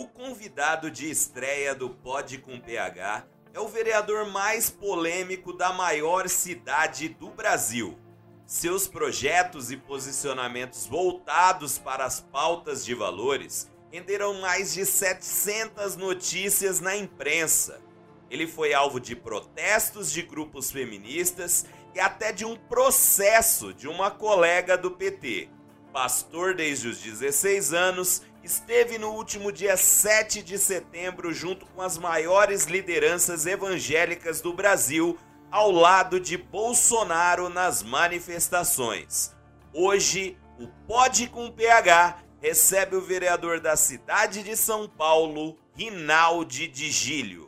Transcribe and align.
O 0.00 0.08
convidado 0.08 0.90
de 0.90 1.10
estreia 1.10 1.74
do 1.74 1.90
Pod 1.90 2.38
com 2.38 2.58
PH 2.58 3.26
é 3.52 3.60
o 3.60 3.68
vereador 3.68 4.30
mais 4.30 4.70
polêmico 4.70 5.52
da 5.52 5.74
maior 5.74 6.26
cidade 6.26 7.10
do 7.10 7.28
Brasil. 7.28 7.98
Seus 8.46 8.88
projetos 8.88 9.70
e 9.70 9.76
posicionamentos 9.76 10.86
voltados 10.86 11.76
para 11.76 12.06
as 12.06 12.18
pautas 12.18 12.82
de 12.82 12.94
valores 12.94 13.70
renderam 13.92 14.40
mais 14.40 14.72
de 14.72 14.86
700 14.86 15.96
notícias 15.96 16.80
na 16.80 16.96
imprensa. 16.96 17.82
Ele 18.30 18.46
foi 18.46 18.72
alvo 18.72 18.98
de 18.98 19.14
protestos 19.14 20.10
de 20.10 20.22
grupos 20.22 20.70
feministas 20.70 21.66
e 21.94 22.00
até 22.00 22.32
de 22.32 22.46
um 22.46 22.56
processo 22.56 23.74
de 23.74 23.86
uma 23.86 24.10
colega 24.10 24.78
do 24.78 24.92
PT. 24.92 25.50
Pastor 25.92 26.54
desde 26.54 26.88
os 26.88 27.00
16 27.00 27.74
anos, 27.74 28.22
esteve 28.42 28.98
no 28.98 29.10
último 29.10 29.52
dia 29.52 29.76
7 29.76 30.42
de 30.42 30.58
setembro 30.58 31.32
junto 31.32 31.66
com 31.66 31.82
as 31.82 31.98
maiores 31.98 32.64
lideranças 32.64 33.46
evangélicas 33.46 34.40
do 34.40 34.52
Brasil, 34.52 35.18
ao 35.50 35.70
lado 35.70 36.18
de 36.18 36.36
Bolsonaro 36.36 37.48
nas 37.48 37.82
manifestações. 37.82 39.34
Hoje, 39.72 40.38
o 40.58 40.68
Pode 40.86 41.28
com 41.28 41.50
PH 41.50 42.22
recebe 42.40 42.96
o 42.96 43.00
vereador 43.00 43.60
da 43.60 43.76
cidade 43.76 44.42
de 44.42 44.56
São 44.56 44.88
Paulo, 44.88 45.58
Rinaldi 45.74 46.66
de 46.68 46.90
Gílio. 46.90 47.46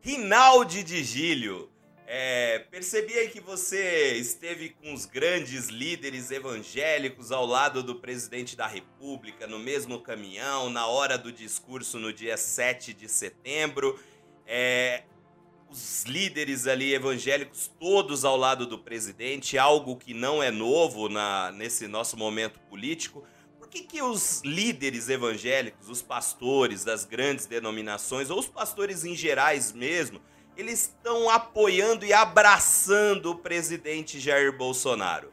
Rinaldi 0.00 0.82
de 0.82 1.04
Gílio. 1.04 1.71
É, 2.14 2.58
percebi 2.70 3.14
aí 3.14 3.30
que 3.30 3.40
você 3.40 4.16
esteve 4.18 4.68
com 4.68 4.92
os 4.92 5.06
grandes 5.06 5.68
líderes 5.68 6.30
evangélicos 6.30 7.32
ao 7.32 7.46
lado 7.46 7.82
do 7.82 7.94
presidente 7.94 8.54
da 8.54 8.66
República, 8.66 9.46
no 9.46 9.58
mesmo 9.58 9.98
caminhão, 9.98 10.68
na 10.68 10.86
hora 10.86 11.16
do 11.16 11.32
discurso 11.32 11.98
no 11.98 12.12
dia 12.12 12.36
7 12.36 12.92
de 12.92 13.08
setembro. 13.08 13.98
É, 14.46 15.04
os 15.70 16.04
líderes 16.04 16.66
ali 16.66 16.92
evangélicos 16.92 17.70
todos 17.80 18.26
ao 18.26 18.36
lado 18.36 18.66
do 18.66 18.78
presidente, 18.78 19.56
algo 19.56 19.96
que 19.96 20.12
não 20.12 20.42
é 20.42 20.50
novo 20.50 21.08
na, 21.08 21.50
nesse 21.52 21.88
nosso 21.88 22.14
momento 22.18 22.60
político 22.68 23.26
que, 23.72 23.84
que 23.84 24.02
os 24.02 24.42
líderes 24.44 25.08
evangélicos, 25.08 25.88
os 25.88 26.02
pastores 26.02 26.84
das 26.84 27.06
grandes 27.06 27.46
denominações, 27.46 28.28
ou 28.28 28.38
os 28.38 28.46
pastores 28.46 29.02
em 29.02 29.16
gerais 29.16 29.72
mesmo, 29.72 30.20
eles 30.56 30.82
estão 30.82 31.30
apoiando 31.30 32.04
e 32.04 32.12
abraçando 32.12 33.30
o 33.30 33.38
presidente 33.38 34.20
Jair 34.20 34.56
Bolsonaro? 34.56 35.32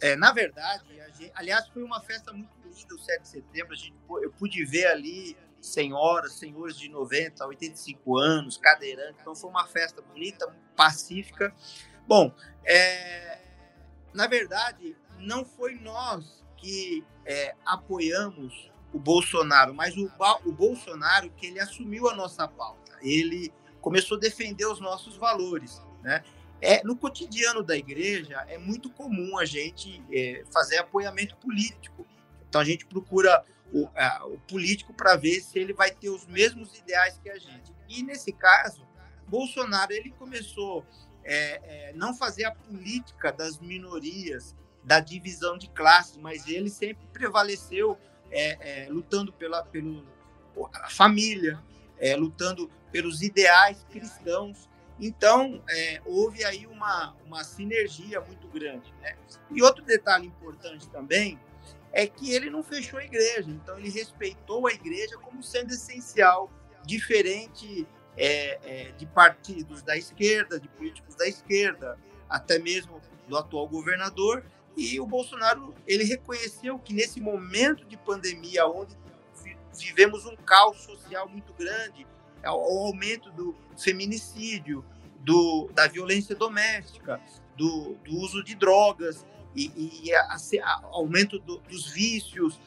É, 0.00 0.16
na 0.16 0.32
verdade, 0.32 0.84
gente, 1.18 1.32
aliás, 1.34 1.66
foi 1.68 1.82
uma 1.82 2.00
festa 2.00 2.32
muito 2.32 2.50
linda 2.64 2.94
o 2.94 2.98
7 2.98 3.22
de 3.22 3.28
setembro. 3.28 3.74
Gente, 3.74 3.94
eu 4.22 4.30
pude 4.32 4.64
ver 4.64 4.86
ali 4.86 5.36
senhoras, 5.60 6.34
senhores 6.34 6.78
de 6.78 6.88
90, 6.88 7.46
85 7.46 8.18
anos, 8.18 8.56
cadeirantes. 8.56 9.20
Então 9.20 9.34
foi 9.34 9.48
uma 9.48 9.66
festa 9.66 10.02
bonita, 10.02 10.54
pacífica. 10.76 11.54
Bom, 12.06 12.34
é, 12.64 13.38
na 14.12 14.26
verdade, 14.26 14.96
não 15.18 15.44
foi 15.44 15.74
nós 15.76 16.44
que 16.56 17.04
é, 17.24 17.54
apoiamos 17.64 18.70
o 18.92 18.98
Bolsonaro, 18.98 19.74
mas 19.74 19.96
o, 19.96 20.10
o 20.44 20.52
Bolsonaro 20.52 21.30
que 21.30 21.46
ele 21.46 21.60
assumiu 21.60 22.08
a 22.08 22.14
nossa 22.14 22.46
pauta, 22.46 22.96
ele 23.02 23.52
começou 23.84 24.16
a 24.16 24.20
defender 24.20 24.64
os 24.64 24.80
nossos 24.80 25.14
valores, 25.14 25.82
né? 26.02 26.24
É, 26.62 26.82
no 26.82 26.96
cotidiano 26.96 27.62
da 27.62 27.76
igreja 27.76 28.42
é 28.48 28.56
muito 28.56 28.88
comum 28.88 29.36
a 29.36 29.44
gente 29.44 30.02
é, 30.10 30.42
fazer 30.50 30.78
apoiamento 30.78 31.36
político. 31.36 32.06
Então 32.48 32.62
a 32.62 32.64
gente 32.64 32.86
procura 32.86 33.44
o, 33.70 33.86
a, 33.94 34.26
o 34.26 34.38
político 34.48 34.94
para 34.94 35.16
ver 35.16 35.40
se 35.42 35.58
ele 35.58 35.74
vai 35.74 35.90
ter 35.90 36.08
os 36.08 36.26
mesmos 36.26 36.74
ideais 36.78 37.20
que 37.22 37.28
a 37.28 37.36
gente. 37.38 37.74
E 37.86 38.02
nesse 38.02 38.32
caso, 38.32 38.86
Bolsonaro 39.28 39.92
ele 39.92 40.10
começou 40.12 40.86
é, 41.22 41.90
é, 41.90 41.92
não 41.92 42.14
fazer 42.14 42.44
a 42.44 42.54
política 42.54 43.30
das 43.30 43.58
minorias, 43.58 44.56
da 44.82 44.98
divisão 44.98 45.58
de 45.58 45.68
classes, 45.68 46.16
mas 46.16 46.48
ele 46.48 46.70
sempre 46.70 47.06
prevaleceu 47.12 47.98
é, 48.30 48.84
é, 48.84 48.88
lutando 48.88 49.30
pela 49.30 49.62
pelo, 49.64 50.02
a 50.72 50.88
família, 50.88 51.62
é, 51.98 52.16
lutando 52.16 52.70
pelos 52.90 53.22
ideais 53.22 53.84
cristãos. 53.90 54.68
Então, 55.00 55.62
é, 55.68 56.00
houve 56.04 56.44
aí 56.44 56.66
uma, 56.66 57.16
uma 57.26 57.42
sinergia 57.42 58.20
muito 58.20 58.46
grande. 58.48 58.92
Né? 59.00 59.16
E 59.50 59.62
outro 59.62 59.84
detalhe 59.84 60.26
importante 60.26 60.88
também 60.88 61.38
é 61.92 62.06
que 62.06 62.32
ele 62.32 62.50
não 62.50 62.62
fechou 62.62 62.98
a 62.98 63.04
igreja, 63.04 63.48
então 63.48 63.78
ele 63.78 63.88
respeitou 63.88 64.66
a 64.66 64.72
igreja 64.72 65.16
como 65.18 65.42
sendo 65.42 65.72
essencial, 65.72 66.50
diferente 66.84 67.86
é, 68.16 68.58
é, 68.62 68.92
de 68.92 69.06
partidos 69.06 69.82
da 69.82 69.96
esquerda, 69.96 70.58
de 70.58 70.68
políticos 70.68 71.14
da 71.14 71.26
esquerda, 71.26 71.98
até 72.28 72.58
mesmo 72.58 73.00
do 73.28 73.36
atual 73.36 73.68
governador, 73.68 74.44
e 74.76 74.98
o 74.98 75.06
Bolsonaro 75.06 75.72
ele 75.86 76.04
reconheceu 76.04 76.78
que 76.78 76.92
nesse 76.92 77.20
momento 77.20 77.84
de 77.84 77.96
pandemia, 77.96 78.66
onde 78.66 78.96
vivemos 79.80 80.24
um 80.26 80.36
caos 80.36 80.78
social 80.82 81.28
muito 81.28 81.52
grande, 81.54 82.06
é 82.42 82.50
o 82.50 82.54
aumento 82.54 83.30
do 83.32 83.54
feminicídio, 83.76 84.84
do, 85.20 85.70
da 85.72 85.88
violência 85.88 86.34
doméstica, 86.34 87.20
do, 87.56 87.94
do 88.04 88.16
uso 88.18 88.44
de 88.44 88.54
drogas 88.54 89.24
e, 89.54 90.02
e 90.04 90.14
a, 90.14 90.36
a, 90.62 90.80
aumento 90.92 91.38
do, 91.38 91.58
dos 91.60 91.88
vícios, 91.88 92.60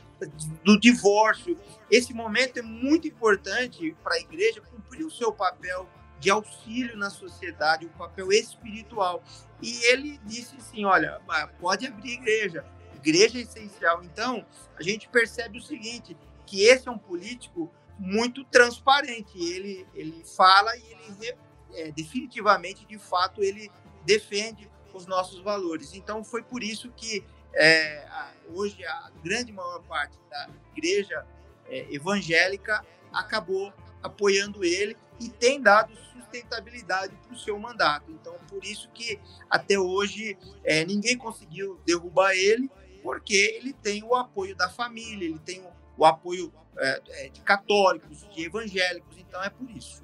do 0.64 0.80
divórcio. 0.80 1.58
Esse 1.92 2.14
momento 2.14 2.58
é 2.58 2.62
muito 2.62 3.08
importante 3.08 3.96
para 4.04 4.16
a 4.16 4.20
igreja 4.20 4.62
cumprir 4.62 5.06
o 5.06 5.12
seu 5.12 5.32
papel 5.32 5.88
de 6.20 6.32
auxílio 6.32 6.98
na 6.98 7.10
sociedade, 7.10 7.86
um 7.86 7.90
papel 7.90 8.32
espiritual. 8.32 9.24
E 9.62 9.84
ele 9.86 10.20
disse 10.26 10.56
assim: 10.58 10.86
olha, 10.86 11.22
pode 11.60 11.86
abrir 11.86 12.14
igreja, 12.14 12.66
igreja 12.96 13.38
é 13.38 13.42
essencial. 13.42 14.04
Então, 14.04 14.46
a 14.76 14.84
gente 14.84 15.08
percebe 15.10 15.60
o 15.60 15.62
seguinte: 15.62 16.18
que 16.48 16.64
esse 16.64 16.88
é 16.88 16.92
um 16.92 16.98
político 16.98 17.72
muito 18.00 18.44
transparente. 18.46 19.38
Ele, 19.38 19.86
ele 19.94 20.24
fala 20.24 20.76
e 20.76 20.84
ele 20.92 21.36
é, 21.74 21.92
definitivamente, 21.92 22.86
de 22.86 22.98
fato, 22.98 23.44
ele 23.44 23.70
defende 24.06 24.70
os 24.94 25.06
nossos 25.06 25.42
valores. 25.42 25.94
Então, 25.94 26.24
foi 26.24 26.42
por 26.42 26.64
isso 26.64 26.92
que 26.96 27.24
é, 27.54 28.08
hoje 28.50 28.84
a 28.86 29.12
grande 29.24 29.52
maior 29.52 29.84
parte 29.84 30.18
da 30.30 30.50
igreja 30.76 31.26
é, 31.68 31.94
evangélica 31.94 32.86
acabou 33.12 33.74
apoiando 34.02 34.64
ele 34.64 34.96
e 35.20 35.28
tem 35.28 35.62
dado 35.62 35.94
sustentabilidade 36.14 37.16
para 37.16 37.34
o 37.34 37.38
seu 37.38 37.60
mandato. 37.60 38.12
Então, 38.12 38.36
por 38.50 38.64
isso 38.64 38.90
que 38.94 39.20
até 39.50 39.78
hoje 39.78 40.38
é, 40.64 40.86
ninguém 40.86 41.18
conseguiu 41.18 41.80
derrubar 41.86 42.34
ele, 42.34 42.70
porque 43.04 43.36
ele 43.60 43.74
tem 43.74 44.04
o 44.04 44.16
apoio 44.16 44.56
da 44.56 44.70
família, 44.70 45.26
ele 45.26 45.40
tem 45.40 45.64
o, 45.98 46.06
apoio 46.06 46.54
é, 46.78 47.02
é, 47.10 47.30
de 47.30 47.42
católicos, 47.42 48.26
de 48.34 48.46
evangélicos. 48.46 49.18
Então, 49.18 49.44
é 49.44 49.50
por 49.50 49.70
isso. 49.72 50.04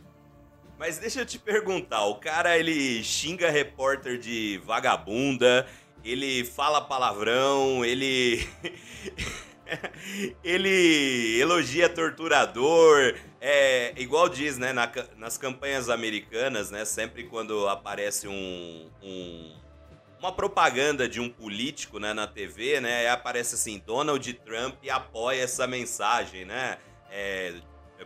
Mas 0.78 0.98
deixa 0.98 1.22
eu 1.22 1.26
te 1.26 1.40
perguntar, 1.40 2.06
o 2.06 2.16
cara 2.16 2.58
ele 2.58 3.04
xinga 3.04 3.50
repórter 3.50 4.18
de 4.18 4.62
vagabunda, 4.66 5.68
ele 6.03 6.44
fala 6.44 6.82
palavrão, 6.82 7.86
ele 7.86 8.46
ele 10.44 11.40
elogia 11.40 11.88
torturador, 11.88 13.16
é 13.40 13.94
igual 13.98 14.28
diz, 14.28 14.58
né, 14.58 14.74
na, 14.74 14.92
nas 15.16 15.38
campanhas 15.38 15.90
americanas, 15.90 16.70
né, 16.70 16.84
sempre 16.86 17.24
quando 17.24 17.68
aparece 17.70 18.28
um, 18.28 18.90
um, 19.02 19.56
uma 20.23 20.31
propaganda 20.31 21.08
de 21.08 21.20
um 21.20 21.29
político, 21.29 21.99
né, 21.99 22.14
na 22.14 22.25
TV, 22.25 22.79
né, 22.79 23.09
aparece 23.09 23.55
assim, 23.55 23.84
Donald 23.85 24.34
Trump 24.35 24.75
apoia 24.90 25.43
essa 25.43 25.67
mensagem, 25.67 26.46
né, 26.46 26.78
é, 27.11 27.53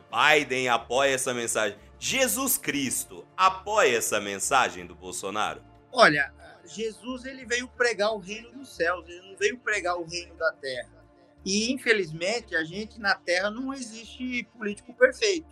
Biden 0.09 0.67
apoia 0.67 1.13
essa 1.13 1.31
mensagem. 1.31 1.77
Jesus 1.99 2.57
Cristo 2.57 3.23
apoia 3.37 3.97
essa 3.97 4.19
mensagem 4.19 4.85
do 4.85 4.95
Bolsonaro? 4.95 5.61
Olha, 5.91 6.33
Jesus 6.65 7.23
ele 7.23 7.45
veio 7.45 7.67
pregar 7.67 8.11
o 8.13 8.17
reino 8.17 8.51
dos 8.51 8.75
céus, 8.75 9.07
ele 9.07 9.21
não 9.29 9.37
veio 9.37 9.59
pregar 9.59 9.95
o 9.95 10.03
reino 10.03 10.35
da 10.35 10.51
terra. 10.53 10.97
E, 11.45 11.71
infelizmente, 11.71 12.55
a 12.55 12.63
gente 12.63 12.99
na 12.99 13.15
Terra 13.15 13.49
não 13.49 13.73
existe 13.73 14.43
político 14.57 14.93
perfeito. 14.93 15.47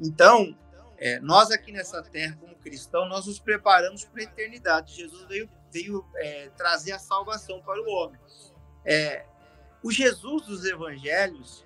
Então, 0.00 0.56
é, 0.96 1.20
nós 1.20 1.52
aqui 1.52 1.70
nessa 1.70 2.02
Terra, 2.02 2.36
como 2.40 2.56
cristãos, 2.56 3.08
nós 3.08 3.26
nos 3.26 3.38
preparamos 3.38 4.04
para 4.04 4.22
a 4.22 4.24
eternidade. 4.24 4.96
Jesus 4.96 5.24
veio, 5.28 5.48
veio 5.72 6.04
é, 6.16 6.50
trazer 6.56 6.92
a 6.92 6.98
salvação 6.98 7.60
para 7.60 7.80
o 7.80 7.88
homem. 7.90 8.20
É, 8.84 9.24
o 9.82 9.92
Jesus 9.92 10.46
dos 10.46 10.64
evangelhos 10.64 11.64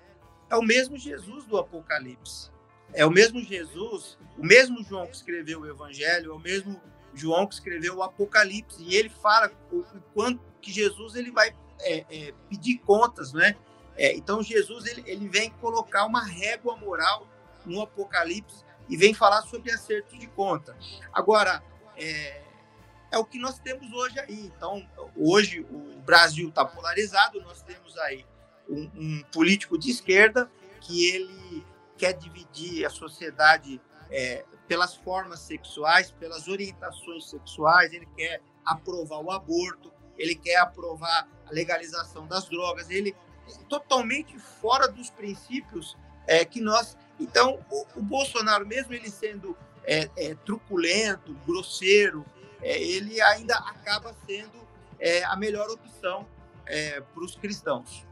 é 0.49 0.55
o 0.55 0.61
mesmo 0.61 0.97
Jesus 0.97 1.45
do 1.45 1.57
Apocalipse. 1.57 2.51
É 2.93 3.05
o 3.05 3.09
mesmo 3.09 3.43
Jesus, 3.43 4.19
o 4.37 4.45
mesmo 4.45 4.83
João 4.83 5.07
que 5.07 5.15
escreveu 5.15 5.61
o 5.61 5.67
evangelho, 5.67 6.31
é 6.31 6.35
o 6.35 6.39
mesmo 6.39 6.79
João 7.13 7.47
que 7.47 7.55
escreveu 7.55 7.97
o 7.97 8.03
Apocalipse, 8.03 8.83
e 8.83 8.95
ele 8.95 9.09
fala 9.09 9.51
o, 9.71 9.83
quanto 10.13 10.39
que 10.61 10.71
Jesus 10.71 11.15
ele 11.15 11.31
vai 11.31 11.55
é, 11.81 12.05
é, 12.09 12.33
pedir 12.49 12.77
contas, 12.79 13.33
né? 13.33 13.55
É, 13.95 14.15
então 14.15 14.43
Jesus 14.43 14.85
ele, 14.85 15.03
ele 15.07 15.27
vem 15.27 15.49
colocar 15.53 16.05
uma 16.05 16.23
régua 16.23 16.75
moral 16.77 17.27
no 17.65 17.81
Apocalipse 17.81 18.63
e 18.87 18.95
vem 18.95 19.13
falar 19.13 19.41
sobre 19.43 19.71
acerto 19.71 20.17
de 20.17 20.27
conta. 20.27 20.77
Agora, 21.11 21.63
é, 21.97 22.42
é 23.13 23.17
o 23.17 23.23
que 23.23 23.37
nós 23.37 23.59
temos 23.59 23.93
hoje 23.93 24.19
aí. 24.19 24.51
Então, 24.57 24.85
hoje 25.15 25.61
o 25.61 25.99
Brasil 25.99 26.49
está 26.49 26.65
polarizado, 26.65 27.39
nós 27.41 27.61
temos 27.61 27.95
aí 27.99 28.25
um, 28.67 28.89
um, 28.95 29.23
político 29.31 29.77
de 29.77 29.91
esquerda 29.91 30.51
que 30.81 31.09
ele 31.09 31.63
quer 31.95 32.13
dividir 32.13 32.83
a 32.85 32.89
sociedade 32.89 33.79
é, 34.09 34.43
pelas 34.67 34.95
formas 34.95 35.41
sexuais, 35.41 36.11
pelas 36.11 36.47
orientações 36.47 37.29
sexuais, 37.29 37.93
ele 37.93 38.07
quer 38.17 38.41
aprovar 38.65 39.19
o 39.19 39.31
aborto, 39.31 39.93
ele 40.17 40.33
quer 40.33 40.55
aprovar 40.55 41.29
a 41.45 41.51
legalização 41.51 42.25
das 42.25 42.49
drogas, 42.49 42.89
ele 42.89 43.15
é 43.47 43.63
totalmente 43.69 44.39
fora 44.39 44.87
dos 44.87 45.11
princípios 45.11 45.95
é, 46.25 46.43
que 46.43 46.59
nós. 46.59 46.97
Então, 47.19 47.63
o, 47.69 47.85
o, 47.99 48.01
Bolsonaro, 48.01 48.65
mesmo 48.65 48.91
ele 48.93 49.09
sendo 49.11 49.55
é, 49.83 50.09
é 50.17 50.33
truculento, 50.33 51.33
grosseiro, 51.45 52.25
é, 52.63 52.81
ele 52.81 53.21
ainda 53.21 53.55
acaba 53.55 54.15
sendo 54.25 54.67
é, 54.99 55.23
a 55.25 55.35
melhor 55.35 55.69
opção 55.69 56.25
para 56.65 57.23
os 57.23 57.35
cristãos. 57.35 58.07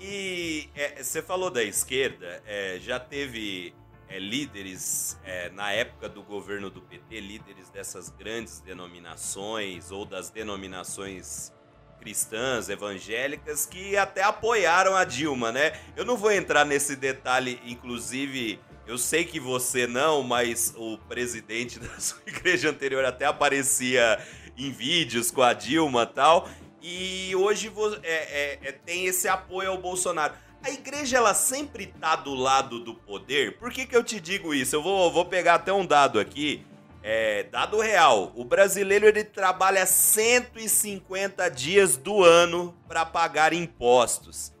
E 0.00 0.68
você 0.98 1.22
falou 1.22 1.50
da 1.50 1.62
esquerda, 1.62 2.42
já 2.80 2.98
teve 2.98 3.72
é, 4.08 4.20
líderes 4.20 5.18
é, 5.24 5.50
na 5.50 5.72
época 5.72 6.08
do 6.08 6.22
governo 6.22 6.70
do 6.70 6.80
PT, 6.80 7.20
líderes 7.20 7.68
dessas 7.70 8.08
grandes 8.08 8.60
denominações 8.60 9.90
ou 9.90 10.04
das 10.04 10.30
denominações 10.30 11.52
cristãs, 11.98 12.68
evangélicas, 12.68 13.66
que 13.66 13.96
até 13.96 14.22
apoiaram 14.22 14.94
a 14.94 15.02
Dilma, 15.02 15.50
né? 15.50 15.72
Eu 15.96 16.04
não 16.04 16.16
vou 16.16 16.30
entrar 16.30 16.64
nesse 16.64 16.94
detalhe, 16.94 17.60
inclusive, 17.64 18.60
eu 18.86 18.96
sei 18.96 19.24
que 19.24 19.40
você 19.40 19.86
não, 19.86 20.22
mas 20.22 20.72
o 20.76 20.96
presidente 21.08 21.78
da 21.80 21.98
sua 21.98 22.22
igreja 22.26 22.70
anterior 22.70 23.04
até 23.04 23.26
aparecia 23.26 24.18
em 24.56 24.70
vídeos 24.70 25.30
com 25.30 25.42
a 25.42 25.52
Dilma 25.52 26.04
e 26.04 26.14
tal. 26.14 26.48
E 26.80 27.34
hoje 27.34 27.72
é, 28.02 28.14
é, 28.14 28.58
é, 28.62 28.72
tem 28.72 29.06
esse 29.06 29.26
apoio 29.26 29.70
ao 29.70 29.78
Bolsonaro. 29.78 30.34
A 30.62 30.70
igreja 30.70 31.16
ela 31.16 31.34
sempre 31.34 31.86
tá 31.86 32.16
do 32.16 32.34
lado 32.34 32.80
do 32.80 32.94
poder. 32.94 33.58
Por 33.58 33.70
que, 33.70 33.86
que 33.86 33.96
eu 33.96 34.04
te 34.04 34.20
digo 34.20 34.54
isso? 34.54 34.76
Eu 34.76 34.82
vou, 34.82 35.10
vou 35.10 35.24
pegar 35.24 35.54
até 35.56 35.72
um 35.72 35.84
dado 35.84 36.18
aqui. 36.20 36.64
É, 37.02 37.44
dado 37.44 37.78
real, 37.80 38.32
o 38.34 38.44
brasileiro 38.44 39.06
ele 39.06 39.22
trabalha 39.22 39.86
150 39.86 41.48
dias 41.50 41.96
do 41.96 42.24
ano 42.24 42.76
para 42.88 43.06
pagar 43.06 43.52
impostos. 43.52 44.52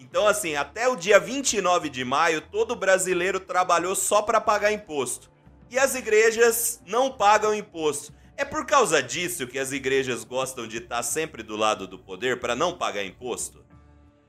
Então, 0.00 0.26
assim, 0.26 0.56
até 0.56 0.88
o 0.88 0.96
dia 0.96 1.20
29 1.20 1.90
de 1.90 2.04
maio, 2.04 2.40
todo 2.40 2.74
brasileiro 2.74 3.38
trabalhou 3.38 3.94
só 3.94 4.22
para 4.22 4.40
pagar 4.40 4.72
imposto. 4.72 5.30
E 5.70 5.78
as 5.78 5.94
igrejas 5.94 6.82
não 6.86 7.12
pagam 7.12 7.54
imposto. 7.54 8.12
É 8.36 8.44
por 8.44 8.64
causa 8.64 9.02
disso 9.02 9.46
que 9.46 9.58
as 9.58 9.70
igrejas 9.70 10.24
gostam 10.24 10.66
de 10.66 10.78
estar 10.78 10.96
tá 10.96 11.02
sempre 11.02 11.42
do 11.42 11.54
lado 11.54 11.86
do 11.86 11.98
poder 11.98 12.40
para 12.40 12.56
não 12.56 12.76
pagar 12.76 13.04
imposto? 13.04 13.62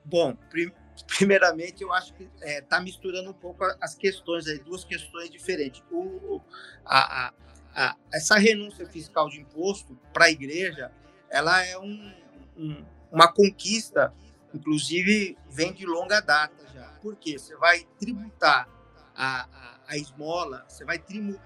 Bom, 0.03 0.35
primeiramente, 1.07 1.81
eu 1.81 1.93
acho 1.93 2.13
que 2.15 2.23
está 2.23 2.45
é, 2.45 2.61
tá 2.61 2.81
misturando 2.81 3.29
um 3.29 3.33
pouco 3.33 3.63
as 3.79 3.95
questões, 3.95 4.47
aí, 4.47 4.59
duas 4.59 4.83
questões 4.83 5.29
diferentes. 5.29 5.81
O, 5.89 6.41
a, 6.85 7.27
a, 7.27 7.33
a, 7.73 7.95
essa 8.13 8.37
renúncia 8.37 8.85
fiscal 8.85 9.29
de 9.29 9.39
imposto 9.39 9.97
para 10.11 10.25
a 10.25 10.29
igreja, 10.29 10.91
ela 11.29 11.65
é 11.65 11.77
um, 11.77 12.13
um, 12.57 12.85
uma 13.09 13.31
conquista, 13.31 14.13
inclusive 14.53 15.37
vem 15.49 15.73
de 15.73 15.85
longa 15.85 16.19
data 16.19 16.67
já. 16.73 16.87
Por 17.01 17.15
quê? 17.15 17.37
Você 17.37 17.55
vai 17.55 17.85
tributar 17.99 18.67
a, 19.15 19.41
a, 19.43 19.79
a 19.87 19.97
esmola, 19.97 20.65
você 20.67 20.85
vai 20.85 21.01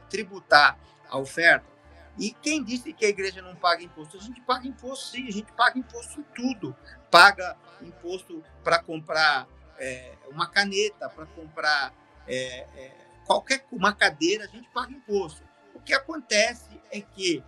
tributar 0.10 0.78
a 1.10 1.18
oferta. 1.18 1.76
E 2.18 2.32
quem 2.32 2.64
disse 2.64 2.94
que 2.94 3.06
a 3.06 3.10
igreja 3.10 3.42
não 3.42 3.56
paga 3.56 3.84
imposto? 3.84 4.18
A 4.18 4.22
gente 4.22 4.40
paga 4.42 4.68
imposto 4.68 5.08
sim, 5.08 5.28
a 5.28 5.32
gente 5.32 5.52
paga 5.52 5.78
imposto 5.78 6.20
em 6.20 6.24
tudo. 6.34 6.76
Paga 7.12 7.58
imposto 7.82 8.42
para 8.64 8.82
comprar 8.82 9.48
é, 9.78 10.16
uma 10.30 10.48
caneta, 10.48 11.10
para 11.10 11.26
comprar 11.26 11.94
é, 12.26 12.68
é, 12.76 12.92
qualquer 13.26 13.66
uma 13.72 13.94
cadeira, 13.94 14.46
a 14.46 14.48
gente 14.48 14.70
paga 14.70 14.92
imposto. 14.92 15.44
O 15.74 15.80
que 15.80 15.94
acontece 15.94 16.70
é 16.90 17.02
que 17.02 17.44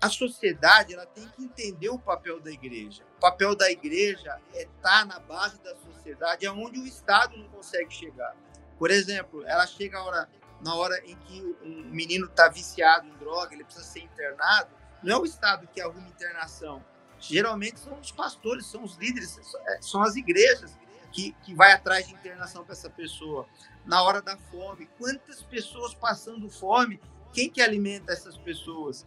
a 0.00 0.08
sociedade 0.08 0.94
ela 0.94 1.04
tem 1.06 1.28
que 1.28 1.44
entender 1.44 1.90
o 1.90 1.98
papel 1.98 2.40
da 2.40 2.50
igreja. 2.50 3.02
O 3.18 3.20
papel 3.20 3.54
da 3.54 3.70
igreja 3.70 4.40
é 4.54 4.62
estar 4.62 5.00
tá 5.00 5.04
na 5.04 5.18
base 5.18 5.60
da 5.62 5.76
sociedade, 5.76 6.46
é 6.46 6.50
onde 6.50 6.80
o 6.80 6.86
Estado 6.86 7.36
não 7.36 7.48
consegue 7.48 7.92
chegar. 7.92 8.34
Por 8.78 8.90
exemplo, 8.90 9.44
ela 9.46 9.66
chega 9.66 10.02
hora, 10.02 10.28
na 10.62 10.74
hora 10.74 10.98
em 11.04 11.14
que 11.16 11.56
um 11.62 11.84
menino 11.90 12.26
está 12.26 12.48
viciado 12.48 13.06
em 13.06 13.14
droga, 13.18 13.54
ele 13.54 13.64
precisa 13.64 13.84
ser 13.84 14.00
internado, 14.00 14.70
não 15.02 15.16
é 15.16 15.20
o 15.20 15.24
Estado 15.24 15.68
que 15.68 15.80
arruma 15.80 16.08
internação, 16.08 16.82
geralmente 17.18 17.78
são 17.78 17.98
os 18.00 18.10
pastores, 18.10 18.66
são 18.66 18.82
os 18.82 18.96
líderes, 18.96 19.38
é, 19.66 19.82
são 19.82 20.02
as 20.02 20.16
igrejas 20.16 20.72
que, 21.12 21.32
que 21.42 21.54
vai 21.54 21.72
atrás 21.72 22.06
de 22.06 22.14
internação 22.14 22.64
para 22.64 22.72
essa 22.72 22.88
pessoa. 22.88 23.46
Na 23.84 24.02
hora 24.02 24.22
da 24.22 24.38
fome, 24.38 24.88
quantas 24.98 25.42
pessoas 25.42 25.94
passando 25.94 26.48
fome, 26.48 27.00
quem 27.32 27.50
que 27.50 27.60
alimenta 27.60 28.12
essas 28.12 28.38
pessoas? 28.38 29.06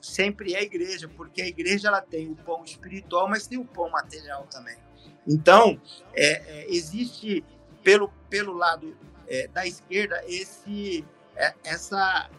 Sempre 0.00 0.54
é 0.54 0.58
a 0.58 0.62
igreja, 0.62 1.08
porque 1.08 1.42
a 1.42 1.46
igreja 1.46 1.88
ela 1.88 2.00
tem 2.00 2.30
o 2.30 2.36
pão 2.36 2.64
espiritual, 2.64 3.28
mas 3.28 3.46
tem 3.46 3.58
o 3.58 3.64
pão 3.64 3.88
material 3.90 4.46
também. 4.50 4.76
Então, 5.26 5.80
é, 6.14 6.62
é, 6.62 6.66
existe 6.70 7.44
pelo, 7.82 8.08
pelo 8.28 8.52
lado 8.52 8.96
é, 9.28 9.48
da 9.48 9.66
esquerda 9.66 10.22
esse, 10.26 11.04
é, 11.36 11.54
essa 11.64 12.30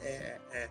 é, 0.00 0.68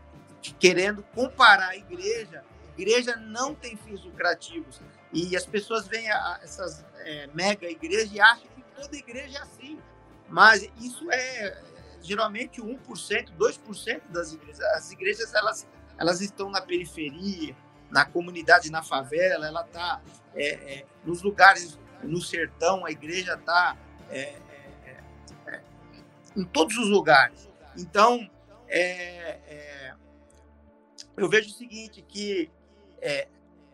querendo 0.60 1.04
comparar 1.14 1.70
a 1.70 1.76
igreja 1.76 2.44
igreja 2.82 3.16
não 3.18 3.54
tem 3.54 3.76
fins 3.76 4.04
lucrativos. 4.04 4.82
E 5.12 5.36
as 5.36 5.46
pessoas 5.46 5.88
veem 5.88 6.10
a, 6.10 6.40
essas 6.42 6.86
é, 7.00 7.28
mega 7.34 7.70
igrejas 7.70 8.12
e 8.14 8.20
acham 8.20 8.48
que 8.56 8.64
toda 8.76 8.96
igreja 8.96 9.40
é 9.40 9.42
assim. 9.42 9.80
Mas 10.28 10.70
isso 10.80 11.12
é 11.12 11.62
geralmente 12.02 12.62
1%, 12.62 12.78
2% 13.38 14.02
das 14.10 14.34
igrejas. 14.34 14.62
As 14.62 14.92
igrejas 14.92 15.34
elas, 15.34 15.68
elas 16.00 16.22
estão 16.22 16.50
na 16.50 16.62
periferia, 16.62 17.56
na 17.92 18.06
comunidade, 18.06 18.72
na 18.72 18.82
favela, 18.82 19.46
ela 19.46 19.66
está 19.66 20.02
é, 20.34 20.48
é, 20.48 20.86
nos 21.04 21.22
lugares, 21.22 21.78
no 22.02 22.22
sertão, 22.22 22.86
a 22.86 22.92
igreja 22.92 23.34
está 23.34 23.78
é, 24.10 24.20
é, 24.22 25.04
é, 25.48 25.62
em 26.38 26.46
todos 26.46 26.78
os 26.78 26.88
lugares. 26.88 27.50
Então, 27.78 28.30
eu 31.18 31.28
vejo 31.28 31.50
o 31.50 31.54
seguinte, 31.54 32.02
que 32.08 32.50
é, 33.02 33.28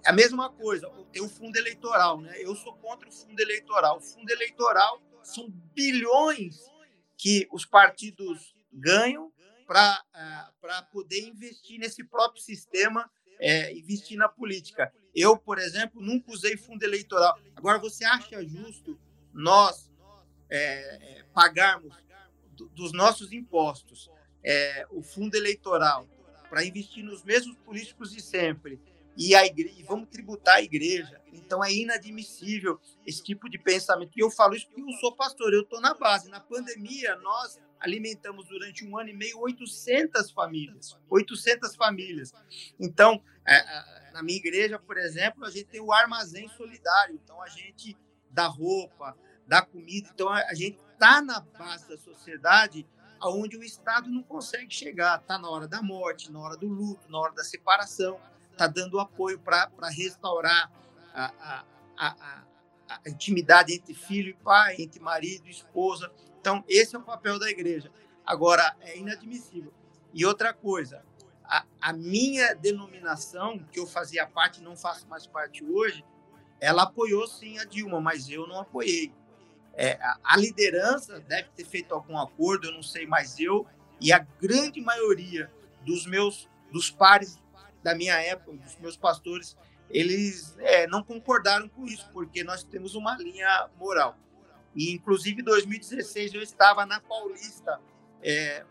a 0.03 0.11
mesma 0.11 0.49
coisa, 0.49 0.89
tem 1.11 1.21
o 1.21 1.29
fundo 1.29 1.55
eleitoral, 1.57 2.21
né? 2.21 2.33
Eu 2.39 2.55
sou 2.55 2.73
contra 2.77 3.07
o 3.07 3.11
fundo 3.11 3.39
eleitoral. 3.39 3.97
O 3.97 4.01
fundo 4.01 4.29
eleitoral 4.31 5.01
são 5.23 5.49
bilhões 5.73 6.63
que 7.17 7.47
os 7.51 7.65
partidos 7.65 8.55
ganham 8.71 9.31
para 9.65 10.03
uh, 10.13 10.91
poder 10.91 11.27
investir 11.27 11.79
nesse 11.79 12.03
próprio 12.03 12.41
sistema, 12.41 13.09
é, 13.39 13.73
investir 13.73 14.17
na 14.17 14.29
política. 14.29 14.93
Eu, 15.13 15.37
por 15.37 15.59
exemplo, 15.59 16.01
nunca 16.01 16.31
usei 16.31 16.57
fundo 16.57 16.83
eleitoral. 16.83 17.37
Agora, 17.55 17.77
você 17.79 18.05
acha 18.05 18.43
justo 18.45 18.99
nós 19.33 19.91
é, 20.49 21.23
pagarmos 21.33 21.95
do, 22.51 22.69
dos 22.69 22.93
nossos 22.93 23.31
impostos 23.31 24.09
é, 24.43 24.85
o 24.91 25.01
fundo 25.01 25.35
eleitoral 25.35 26.07
para 26.49 26.63
investir 26.63 27.03
nos 27.03 27.23
mesmos 27.23 27.57
políticos 27.57 28.11
de 28.11 28.21
sempre? 28.21 28.79
e 29.17 29.33
a 29.33 29.45
igreja, 29.45 29.83
vamos 29.87 30.09
tributar 30.09 30.55
a 30.55 30.61
igreja. 30.61 31.21
Então 31.31 31.63
é 31.63 31.73
inadmissível 31.73 32.79
esse 33.05 33.23
tipo 33.23 33.49
de 33.49 33.57
pensamento. 33.57 34.11
E 34.15 34.21
eu 34.21 34.29
falo 34.29 34.55
isso 34.55 34.67
porque 34.67 34.81
eu 34.81 34.97
sou 34.97 35.15
pastor, 35.15 35.53
eu 35.53 35.61
estou 35.61 35.79
na 35.79 35.93
base. 35.93 36.29
Na 36.29 36.39
pandemia, 36.39 37.15
nós 37.17 37.59
alimentamos 37.79 38.47
durante 38.47 38.85
um 38.85 38.97
ano 38.97 39.09
e 39.09 39.13
meio 39.13 39.39
800 39.39 40.31
famílias. 40.31 40.97
800 41.09 41.75
famílias. 41.75 42.33
Então, 42.79 43.21
é, 43.47 43.55
é, 43.55 44.11
na 44.11 44.23
minha 44.23 44.37
igreja, 44.37 44.79
por 44.79 44.97
exemplo, 44.97 45.45
a 45.45 45.49
gente 45.49 45.65
tem 45.65 45.81
o 45.81 45.91
armazém 45.91 46.47
solidário. 46.49 47.19
Então, 47.23 47.41
a 47.41 47.47
gente 47.47 47.97
dá 48.29 48.47
roupa, 48.47 49.17
dá 49.47 49.61
comida. 49.61 50.09
Então, 50.13 50.29
a 50.29 50.53
gente 50.53 50.79
está 50.93 51.21
na 51.21 51.39
base 51.39 51.87
da 51.87 51.97
sociedade 51.97 52.87
onde 53.21 53.57
o 53.57 53.63
Estado 53.63 54.09
não 54.09 54.23
consegue 54.23 54.73
chegar. 54.73 55.19
Está 55.19 55.37
na 55.37 55.49
hora 55.49 55.67
da 55.67 55.81
morte, 55.81 56.31
na 56.31 56.39
hora 56.39 56.57
do 56.57 56.67
luto, 56.67 57.09
na 57.09 57.19
hora 57.19 57.33
da 57.33 57.43
separação 57.43 58.19
está 58.55 58.67
dando 58.67 58.99
apoio 58.99 59.37
para 59.39 59.69
restaurar 59.89 60.71
a, 61.13 61.25
a, 61.39 61.65
a, 61.97 62.43
a, 62.89 63.09
intimidade 63.09 63.73
entre 63.73 63.93
filho 63.93 64.29
e 64.29 64.33
pai, 64.33 64.75
entre 64.79 64.99
marido 64.99 65.47
e 65.47 65.51
esposa. 65.51 66.11
Então, 66.45 66.63
esse 66.69 66.95
é 66.95 66.99
o 66.99 67.01
papel 67.01 67.39
da 67.39 67.49
igreja. 67.49 67.91
Agora, 68.23 68.75
é 68.81 68.99
inadmissível. 68.99 69.73
E 70.13 70.23
outra 70.27 70.53
coisa, 70.53 71.03
a, 71.43 71.65
a, 71.81 71.91
minha 71.91 72.53
denominação, 72.53 73.57
que 73.71 73.79
eu 73.79 73.87
fazia 73.87 74.27
parte, 74.27 74.61
não 74.61 74.77
faço 74.77 75.07
mais 75.07 75.25
parte 75.25 75.65
hoje, 75.65 76.05
ela 76.61 76.83
apoiou 76.83 77.25
sim 77.25 77.57
a 77.57 77.65
Dilma, 77.65 77.99
mas 77.99 78.29
eu 78.29 78.45
não 78.45 78.59
apoiei. 78.59 79.11
É, 79.73 79.97
a, 80.23 80.37
liderança 80.37 81.19
deve 81.19 81.49
ter 81.49 81.65
feito 81.65 81.95
algum 81.95 82.15
acordo, 82.15 82.67
eu 82.67 82.73
não 82.73 82.83
sei, 82.83 83.07
mas 83.07 83.39
eu 83.39 83.65
e 83.99 84.13
a 84.13 84.19
grande 84.19 84.79
maioria 84.79 85.51
dos 85.83 86.05
meus 86.05 86.47
dos 86.71 86.91
pares 86.91 87.41
da 87.81 87.95
minha 87.95 88.21
época, 88.21 88.55
dos 88.55 88.77
meus 88.77 88.95
pastores, 88.95 89.57
eles 89.89 90.55
é, 90.59 90.85
não 90.85 91.03
concordaram 91.03 91.67
com 91.67 91.87
isso, 91.87 92.07
porque 92.13 92.43
nós 92.43 92.63
temos 92.63 92.93
uma 92.93 93.17
linha 93.17 93.67
moral. 93.79 94.15
E, 94.75 94.91
inclusive, 94.91 95.41
em 95.41 95.43
2016, 95.45 96.33
eu 96.33 96.41
estava 96.41 96.85
na 96.85 96.99
Paulista 96.99 97.79
é, 98.21 98.65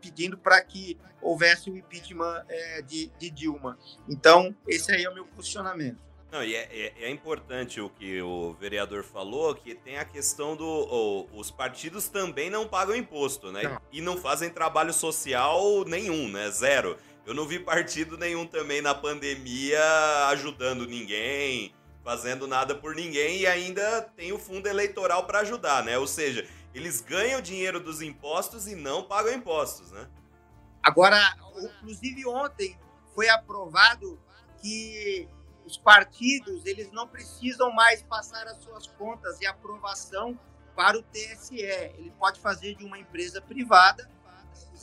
pedindo 0.00 0.36
para 0.36 0.62
que 0.62 0.98
houvesse 1.20 1.70
o 1.70 1.76
impeachment 1.76 2.44
é, 2.48 2.82
de, 2.82 3.10
de, 3.18 3.30
Dilma. 3.30 3.78
Então, 4.08 4.54
esse 4.68 4.92
aí 4.92 5.04
é 5.04 5.10
o 5.10 5.14
meu 5.14 5.26
posicionamento. 5.26 6.04
Não, 6.30 6.42
e 6.42 6.54
é, 6.54 6.68
é, 6.70 6.92
é, 7.04 7.10
importante 7.10 7.80
o 7.80 7.88
que 7.88 8.20
o 8.20 8.52
vereador 8.54 9.04
falou, 9.04 9.54
que 9.54 9.74
tem 9.74 9.96
a 9.96 10.04
questão 10.04 10.56
do. 10.56 10.66
O, 10.66 11.28
os 11.38 11.50
partidos 11.50 12.08
também 12.08 12.50
não 12.50 12.66
pagam 12.66 12.96
imposto, 12.96 13.52
né? 13.52 13.62
Não. 13.62 13.80
E 13.92 14.00
não 14.00 14.16
fazem 14.16 14.50
trabalho 14.50 14.92
social 14.92 15.84
nenhum, 15.86 16.28
né? 16.28 16.50
Zero. 16.50 16.98
Eu 17.24 17.34
não 17.34 17.46
vi 17.46 17.58
partido 17.58 18.16
nenhum 18.16 18.46
também 18.46 18.80
na 18.80 18.94
pandemia 18.94 19.80
ajudando 20.28 20.86
ninguém, 20.86 21.74
fazendo 22.06 22.46
nada 22.46 22.72
por 22.72 22.94
ninguém 22.94 23.38
e 23.40 23.48
ainda 23.48 24.00
tem 24.16 24.32
o 24.32 24.38
fundo 24.38 24.68
eleitoral 24.68 25.26
para 25.26 25.40
ajudar, 25.40 25.82
né? 25.82 25.98
Ou 25.98 26.06
seja, 26.06 26.48
eles 26.72 27.00
ganham 27.00 27.40
dinheiro 27.40 27.80
dos 27.80 28.00
impostos 28.00 28.68
e 28.68 28.76
não 28.76 29.02
pagam 29.02 29.32
impostos, 29.32 29.90
né? 29.90 30.08
Agora, 30.80 31.18
inclusive 31.60 32.24
ontem 32.24 32.78
foi 33.12 33.28
aprovado 33.28 34.20
que 34.62 35.28
os 35.64 35.76
partidos 35.76 36.64
eles 36.64 36.92
não 36.92 37.08
precisam 37.08 37.72
mais 37.72 38.04
passar 38.04 38.46
as 38.46 38.62
suas 38.62 38.86
contas 38.86 39.40
e 39.40 39.46
aprovação 39.46 40.38
para 40.76 40.96
o 40.96 41.02
TSE. 41.02 41.60
Ele 41.60 42.12
pode 42.20 42.38
fazer 42.38 42.76
de 42.76 42.84
uma 42.84 43.00
empresa 43.00 43.40
privada, 43.40 44.08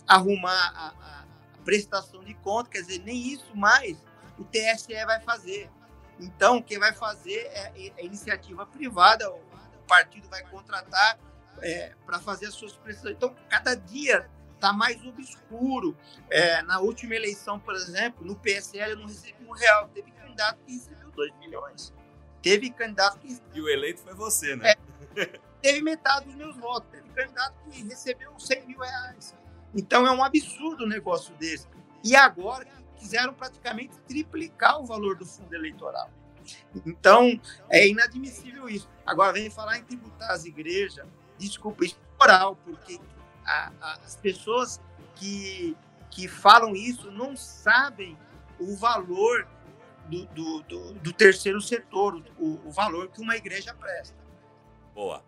arrumar 0.06 0.74
a, 0.76 0.88
a 0.88 1.26
prestação 1.64 2.22
de 2.22 2.34
conta, 2.34 2.70
quer 2.70 2.82
dizer, 2.82 3.00
nem 3.00 3.16
isso 3.16 3.56
mais 3.56 3.98
o 4.38 4.44
TSE 4.44 4.94
vai 5.06 5.22
fazer. 5.22 5.72
Então, 6.20 6.62
quem 6.62 6.80
vai 6.80 6.94
fazer 6.94 7.40
é, 7.54 7.74
é 7.76 7.94
a 7.98 8.04
iniciativa 8.04 8.66
privada, 8.66 9.30
o 9.32 9.40
partido 9.88 10.28
vai 10.30 10.44
contratar 10.44 11.20
é, 11.62 11.94
para 12.06 12.20
fazer 12.20 12.48
as 12.48 12.54
suas 12.54 12.74
prestações. 12.74 13.16
Então, 13.16 13.36
cada 13.50 13.76
dia 13.76 14.30
está 14.64 14.72
mais 14.72 15.04
obscuro. 15.06 15.96
É, 16.30 16.62
na 16.62 16.80
última 16.80 17.16
eleição, 17.16 17.60
por 17.60 17.76
exemplo, 17.76 18.26
no 18.26 18.36
PSL 18.36 18.92
eu 18.92 18.98
não 18.98 19.08
recebi 19.08 19.46
um 19.46 19.52
real. 19.52 19.90
Teve 19.90 20.12
candidato 20.12 20.60
que 20.66 20.74
recebeu 20.74 21.12
2 21.12 21.38
milhões. 21.40 21.94
Teve 22.42 22.70
candidato 22.72 23.20
que. 23.20 23.38
E 23.54 23.62
o 23.62 23.70
eleito 23.70 24.02
foi 24.02 24.14
você, 24.14 24.56
né? 24.56 24.74
É, 25.16 25.40
teve 25.62 25.82
metade 25.82 26.26
dos 26.26 26.36
meus 26.36 26.56
votos. 26.58 26.90
Teve 26.90 27.10
candidato 27.10 27.56
que 27.70 27.84
recebeu 27.84 28.38
100 28.40 28.68
mil 28.68 28.80
reais. 28.80 29.36
Então 29.76 30.08
é 30.08 30.12
um 30.12 30.24
absurdo 30.24 30.86
um 30.86 30.88
negócio 30.88 31.34
desse. 31.36 31.68
E 32.04 32.16
agora 32.16 32.68
quiseram 33.04 33.34
praticamente 33.34 34.00
triplicar 34.08 34.82
o 34.82 34.86
valor 34.86 35.18
do 35.18 35.26
fundo 35.26 35.54
eleitoral. 35.54 36.10
Então 36.86 37.40
é 37.70 37.86
inadmissível 37.86 38.70
isso. 38.70 38.90
Agora 39.06 39.34
vem 39.34 39.50
falar 39.50 39.78
em 39.78 39.84
tributar 39.84 40.32
as 40.32 40.46
igrejas, 40.46 41.06
desculpa, 41.38 41.84
isso 41.84 41.98
é 41.98 42.18
moral, 42.18 42.56
porque 42.64 43.00
a, 43.46 43.72
a, 43.82 43.94
as 44.06 44.16
pessoas 44.16 44.80
que, 45.16 45.76
que 46.10 46.30
falam 46.30 46.74
isso 46.74 47.12
não 47.12 47.36
sabem 47.36 48.18
o 48.58 48.74
valor 48.78 49.46
do, 50.08 50.26
do, 50.28 50.62
do, 50.64 50.94
do 50.94 51.14
terceiro 51.14 51.60
setor, 51.60 52.24
o, 52.40 52.60
o 52.66 52.72
valor 52.72 53.10
que 53.10 53.22
uma 53.22 53.36
igreja 53.36 53.74
presta. 53.74 54.16
Boa. 54.96 55.24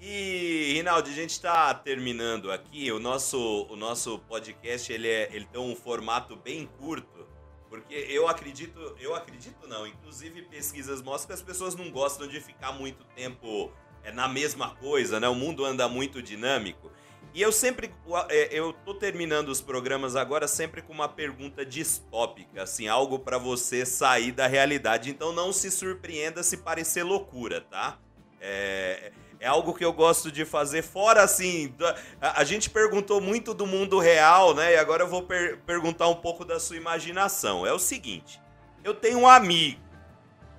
E, 0.00 0.74
Rinaldo, 0.74 1.10
a 1.10 1.12
gente 1.12 1.30
está 1.30 1.74
terminando 1.74 2.52
aqui. 2.52 2.90
O 2.92 3.00
nosso, 3.00 3.66
o 3.68 3.74
nosso 3.74 4.18
podcast 4.20 4.92
ele, 4.92 5.08
é, 5.08 5.28
ele 5.32 5.44
tem 5.44 5.60
um 5.60 5.74
formato 5.74 6.36
bem 6.36 6.66
curto, 6.78 7.26
porque 7.68 7.94
eu 7.94 8.28
acredito, 8.28 8.96
eu 9.00 9.14
acredito 9.14 9.66
não, 9.66 9.86
inclusive 9.86 10.42
pesquisas 10.42 11.02
mostram 11.02 11.28
que 11.28 11.32
as 11.34 11.42
pessoas 11.42 11.74
não 11.74 11.90
gostam 11.90 12.28
de 12.28 12.40
ficar 12.40 12.72
muito 12.72 13.04
tempo 13.16 13.72
é, 14.04 14.12
na 14.12 14.28
mesma 14.28 14.70
coisa, 14.76 15.18
né? 15.18 15.28
O 15.28 15.34
mundo 15.34 15.64
anda 15.64 15.88
muito 15.88 16.22
dinâmico. 16.22 16.92
E 17.34 17.42
eu 17.42 17.52
sempre, 17.52 17.92
é, 18.30 18.48
eu 18.52 18.72
tô 18.72 18.94
terminando 18.94 19.48
os 19.48 19.60
programas 19.60 20.16
agora 20.16 20.48
sempre 20.48 20.80
com 20.80 20.92
uma 20.92 21.08
pergunta 21.08 21.66
distópica, 21.66 22.62
assim, 22.62 22.86
algo 22.88 23.18
para 23.18 23.36
você 23.36 23.84
sair 23.84 24.30
da 24.30 24.46
realidade. 24.46 25.10
Então 25.10 25.32
não 25.32 25.52
se 25.52 25.70
surpreenda 25.70 26.42
se 26.44 26.58
parecer 26.58 27.02
loucura, 27.02 27.60
tá? 27.60 27.98
É, 28.40 29.12
é 29.40 29.46
algo 29.46 29.74
que 29.74 29.84
eu 29.84 29.92
gosto 29.92 30.32
de 30.32 30.44
fazer 30.44 30.82
fora 30.82 31.22
assim. 31.22 31.74
A, 32.20 32.40
a 32.40 32.44
gente 32.44 32.70
perguntou 32.70 33.20
muito 33.20 33.54
do 33.54 33.66
mundo 33.66 33.98
real, 33.98 34.54
né? 34.54 34.74
E 34.74 34.76
agora 34.76 35.04
eu 35.04 35.08
vou 35.08 35.22
per 35.22 35.58
perguntar 35.58 36.08
um 36.08 36.16
pouco 36.16 36.44
da 36.44 36.58
sua 36.58 36.76
imaginação. 36.76 37.66
É 37.66 37.72
o 37.72 37.78
seguinte: 37.78 38.40
eu 38.82 38.94
tenho 38.94 39.18
um 39.18 39.28
amigo, 39.28 39.80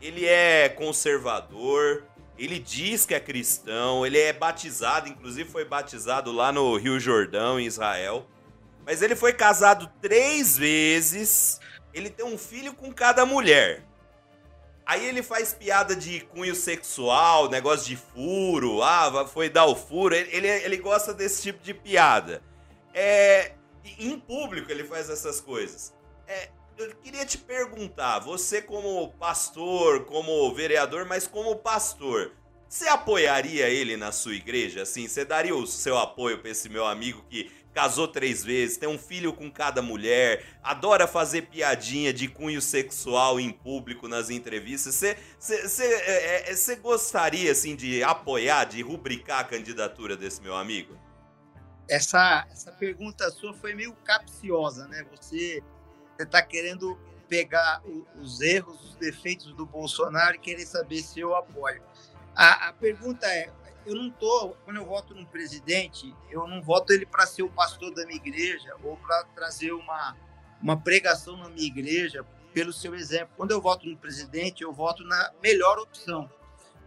ele 0.01 0.25
é 0.25 0.69
conservador, 0.69 2.03
ele 2.37 2.57
diz 2.57 3.05
que 3.05 3.13
é 3.13 3.19
cristão, 3.19 4.05
ele 4.05 4.17
é 4.17 4.31
batizado, 4.31 5.09
inclusive 5.09 5.49
foi 5.49 5.65
batizado 5.65 6.31
lá 6.31 6.51
no 6.51 6.77
Rio 6.77 6.99
Jordão, 6.99 7.59
em 7.59 7.65
Israel. 7.65 8.25
Mas 8.85 9.01
ele 9.01 9.15
foi 9.15 9.33
casado 9.33 9.91
três 10.01 10.57
vezes, 10.57 11.59
ele 11.93 12.09
tem 12.09 12.25
um 12.25 12.37
filho 12.37 12.73
com 12.73 12.93
cada 12.93 13.25
mulher. 13.25 13.88
Aí 14.89 15.05
ele 15.05 15.21
faz 15.21 15.53
piada 15.53 15.95
de 15.95 16.21
cunho 16.21 16.55
sexual, 16.55 17.47
negócio 17.47 17.85
de 17.85 17.95
furo, 17.95 18.81
ah, 18.81 19.27
foi 19.27 19.47
dar 19.47 19.65
o 19.65 19.75
furo. 19.75 20.15
Ele, 20.15 20.35
ele, 20.35 20.47
ele 20.47 20.77
gosta 20.77 21.13
desse 21.13 21.43
tipo 21.43 21.61
de 21.61 21.75
piada. 21.75 22.41
É, 22.91 23.51
em 23.99 24.19
público 24.19 24.71
ele 24.71 24.83
faz 24.83 25.07
essas 25.07 25.39
coisas. 25.39 25.93
É, 26.25 26.49
eu 26.75 26.95
queria 27.03 27.23
te 27.23 27.37
perguntar, 27.37 28.17
você 28.17 28.63
como 28.63 29.13
pastor, 29.19 30.05
como 30.05 30.51
vereador, 30.55 31.05
mas 31.05 31.27
como 31.27 31.55
pastor, 31.57 32.31
você 32.69 32.87
apoiaria 32.87 33.67
ele 33.67 33.97
na 33.97 34.11
sua 34.11 34.35
igreja? 34.35 34.83
Assim, 34.83 35.07
você 35.07 35.25
daria 35.25 35.55
o 35.55 35.65
seu 35.65 35.97
apoio 35.97 36.37
para 36.37 36.51
esse 36.51 36.69
meu 36.69 36.85
amigo 36.85 37.25
que 37.27 37.51
casou 37.73 38.07
três 38.07 38.43
vezes, 38.43 38.77
tem 38.77 38.87
um 38.87 38.97
filho 38.97 39.33
com 39.33 39.49
cada 39.49 39.81
mulher, 39.81 40.45
adora 40.61 41.07
fazer 41.07 41.43
piadinha 41.43 42.13
de 42.13 42.27
cunho 42.27 42.61
sexual 42.61 43.39
em 43.39 43.51
público 43.51 44.07
nas 44.07 44.29
entrevistas. 44.29 44.95
Você 45.39 45.83
é, 45.83 46.51
é, 46.51 46.75
gostaria 46.75 47.51
assim 47.51 47.75
de 47.75 48.03
apoiar, 48.03 48.65
de 48.65 48.81
rubricar 48.83 49.39
a 49.39 49.43
candidatura 49.43 50.15
desse 50.15 50.41
meu 50.41 50.55
amigo? 50.55 50.95
Essa, 51.87 52.45
essa 52.51 52.71
pergunta 52.71 53.31
sua 53.31 53.51
foi 53.51 53.73
meio 53.73 53.93
capciosa, 54.03 54.87
né? 54.87 55.03
Você 55.15 55.63
está 56.19 56.41
querendo 56.43 56.99
pegar 57.27 57.81
os 58.15 58.41
erros, 58.41 58.89
os 58.89 58.95
defeitos 58.95 59.53
do 59.53 59.65
Bolsonaro 59.65 60.35
e 60.35 60.39
querer 60.39 60.65
saber 60.65 61.01
se 61.01 61.19
eu 61.19 61.35
apoio. 61.35 61.81
A, 62.39 62.69
a 62.69 62.73
pergunta 62.73 63.27
é: 63.27 63.51
eu 63.85 63.93
não 63.93 64.09
tô, 64.09 64.51
quando 64.63 64.77
eu 64.77 64.85
voto 64.85 65.13
num 65.13 65.25
presidente, 65.25 66.15
eu 66.31 66.47
não 66.47 66.61
voto 66.61 66.93
ele 66.93 67.05
para 67.05 67.25
ser 67.25 67.43
o 67.43 67.49
pastor 67.49 67.93
da 67.93 68.05
minha 68.05 68.15
igreja 68.15 68.73
ou 68.81 68.95
para 68.95 69.25
trazer 69.35 69.73
uma, 69.73 70.15
uma 70.61 70.79
pregação 70.79 71.35
na 71.35 71.49
minha 71.49 71.67
igreja 71.67 72.25
pelo 72.53 72.71
seu 72.71 72.95
exemplo. 72.95 73.33
Quando 73.35 73.51
eu 73.51 73.59
voto 73.59 73.85
no 73.89 73.97
presidente, 73.97 74.63
eu 74.63 74.71
voto 74.71 75.03
na 75.03 75.33
melhor 75.43 75.79
opção. 75.79 76.31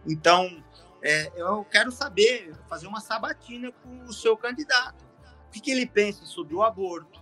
Então, 0.07 0.63
é, 1.03 1.31
eu 1.35 1.63
quero 1.65 1.91
saber, 1.91 2.55
fazer 2.67 2.87
uma 2.87 2.99
sabatina 2.99 3.71
com 3.71 4.05
o 4.05 4.11
seu 4.11 4.35
candidato. 4.35 5.05
O 5.49 5.51
que, 5.51 5.61
que 5.61 5.69
ele 5.69 5.85
pensa 5.85 6.25
sobre 6.25 6.55
o 6.55 6.63
aborto? 6.63 7.21